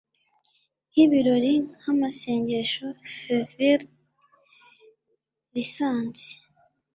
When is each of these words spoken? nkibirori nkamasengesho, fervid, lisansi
nkibirori 0.89 1.53
nkamasengesho, 1.77 2.87
fervid, 3.17 3.81
lisansi 5.53 6.31